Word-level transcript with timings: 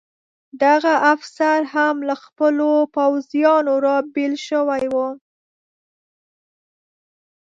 دغه 0.63 0.93
افسر 1.13 1.59
هم 1.73 1.95
له 2.07 2.15
خپلو 2.23 2.69
پوځیانو 2.95 3.75
را 3.85 3.97
بېل 4.13 4.33
شوی 4.47 4.83
و. 4.93 4.95